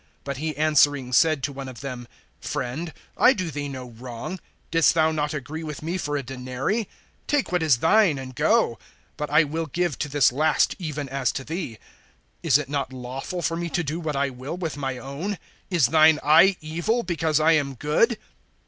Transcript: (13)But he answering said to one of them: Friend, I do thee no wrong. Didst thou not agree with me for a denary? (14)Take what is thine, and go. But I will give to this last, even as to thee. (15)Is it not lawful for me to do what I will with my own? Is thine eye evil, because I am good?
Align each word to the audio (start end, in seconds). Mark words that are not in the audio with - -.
(13)But 0.25 0.37
he 0.37 0.57
answering 0.57 1.13
said 1.13 1.43
to 1.43 1.53
one 1.53 1.69
of 1.69 1.81
them: 1.81 2.07
Friend, 2.39 2.91
I 3.17 3.33
do 3.33 3.51
thee 3.51 3.69
no 3.69 3.87
wrong. 3.91 4.39
Didst 4.71 4.95
thou 4.95 5.11
not 5.11 5.31
agree 5.31 5.63
with 5.63 5.83
me 5.83 5.95
for 5.99 6.17
a 6.17 6.23
denary? 6.23 6.87
(14)Take 7.27 7.51
what 7.51 7.61
is 7.61 7.77
thine, 7.77 8.17
and 8.17 8.33
go. 8.35 8.79
But 9.15 9.29
I 9.29 9.43
will 9.43 9.67
give 9.67 9.99
to 9.99 10.09
this 10.09 10.31
last, 10.31 10.75
even 10.79 11.07
as 11.07 11.31
to 11.33 11.43
thee. 11.43 11.77
(15)Is 12.43 12.57
it 12.57 12.67
not 12.69 12.91
lawful 12.91 13.43
for 13.43 13.55
me 13.55 13.69
to 13.69 13.83
do 13.83 13.99
what 13.99 14.15
I 14.15 14.31
will 14.31 14.57
with 14.57 14.75
my 14.75 14.97
own? 14.97 15.37
Is 15.69 15.85
thine 15.89 16.17
eye 16.23 16.57
evil, 16.61 17.03
because 17.03 17.39
I 17.39 17.51
am 17.51 17.75
good? 17.75 18.17